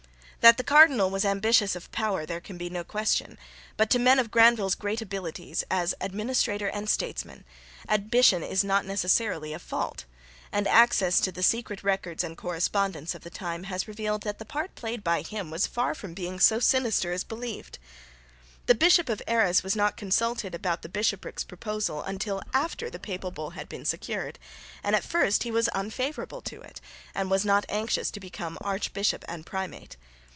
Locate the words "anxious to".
27.69-28.19